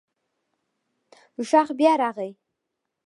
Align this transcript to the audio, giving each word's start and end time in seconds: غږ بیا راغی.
غږ 1.49 1.67
بیا 1.79 1.93
راغی. 2.01 2.31